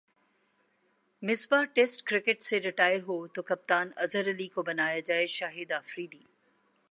Misbah 1.23 1.63
test 1.73 2.01
cricket 2.03 2.41
سے 2.41 2.59
retire 2.59 3.01
ہو 3.01 3.25
تو 3.27 3.41
کپتان 3.41 3.91
اظہر 3.95 4.29
علی 4.29 4.47
کو 4.47 4.63
بنایا 4.63 4.99
جائےشاہد 4.99 5.71
افریدی 5.71 6.23